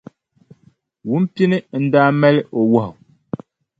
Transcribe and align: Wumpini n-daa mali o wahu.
Wumpini 1.07 1.57
n-daa 1.83 2.09
mali 2.19 2.41
o 2.57 2.59
wahu. 2.73 2.93